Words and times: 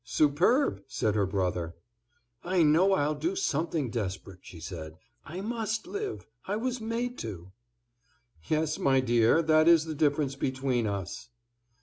"Superb!" 0.03 0.81
said 0.87 1.13
her 1.13 1.27
brother. 1.27 1.75
"I 2.43 2.63
know 2.63 2.93
I'll 2.93 3.13
do 3.13 3.35
something 3.35 3.91
desperate," 3.91 4.39
she 4.41 4.59
said. 4.59 4.97
"I 5.25 5.41
must 5.41 5.85
live; 5.85 6.25
I 6.47 6.55
was 6.55 6.81
made 6.81 7.19
to." 7.19 7.51
"Yes, 8.47 8.79
my 8.79 8.99
dear, 8.99 9.43
that 9.43 9.67
is 9.67 9.85
the 9.85 9.93
difference 9.93 10.33
between 10.33 10.87
us." 10.87 11.29